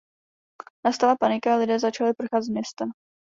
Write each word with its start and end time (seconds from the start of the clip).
Nastala 0.87 1.15
panika 1.25 1.53
a 1.53 1.57
lidé 1.61 1.79
začali 1.79 2.13
prchat 2.13 2.41
z 2.43 2.49
města. 2.49 2.85